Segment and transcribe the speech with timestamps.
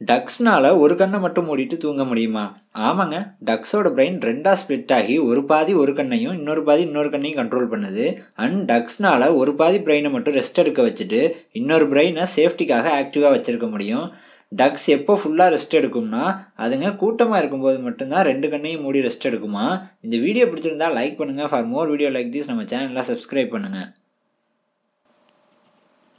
[0.00, 2.42] டக்ஸ்னால் ஒரு கண்ணை மட்டும் மூடிட்டு தூங்க முடியுமா?
[2.86, 3.16] ஆமாங்க
[3.48, 8.04] டக்ஸோட பிரெயின் ரெண்டாக ஸ்ப்ளிட் ஆகி ஒரு பாதி ஒரு கண்ணையும் இன்னொரு பாதி இன்னொரு கண்ணையும் கண்ட்ரோல் பண்ணுது.
[8.44, 11.20] அண்ட் டக்ஸ்னால் ஒரு பாதி பிரெயினை மட்டும் ரெஸ்ட் எடுக்க வச்சுட்டு
[11.60, 14.06] இன்னொரு பிரெயினை சேஃப்டிக்காக ஆக்டிவாக வச்சுருக்க முடியும்.
[14.52, 16.24] டக்ஸ் எப்போ ஃபுல்லாக ரெஸ்ட் எடுக்கும்னா
[16.64, 19.66] அதுங்க கூட்டமாக இருக்கும்போது மட்டும்தான் ரெண்டு கண்ணையும் மூடி ரெஸ்ட் எடுக்குமா?
[20.06, 23.88] இந்த வீடியோ பிடிச்சிருந்தா லைக் பண்ணுங்கள் for more video like this நம்ம சேனலில் சப்ஸ்கிரைப் பண்ணுங்கள்